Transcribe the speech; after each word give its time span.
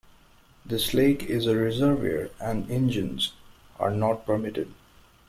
This 0.65 0.95
lake 0.95 1.25
is 1.25 1.45
a 1.45 1.55
reservoir 1.55 2.31
and 2.39 2.67
engines 2.71 3.33
are 3.79 3.91
not 3.91 4.25
permitted. 4.25 4.73